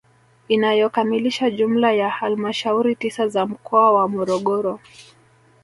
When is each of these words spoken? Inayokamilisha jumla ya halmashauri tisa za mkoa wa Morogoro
Inayokamilisha 0.47 1.49
jumla 1.49 1.91
ya 1.93 2.09
halmashauri 2.09 2.95
tisa 2.95 3.27
za 3.27 3.45
mkoa 3.45 3.91
wa 3.93 4.07
Morogoro 4.07 4.79